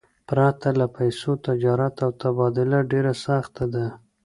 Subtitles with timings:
[0.29, 3.85] پرته له پیسو، تجارت او تبادله ډېره سخته ده.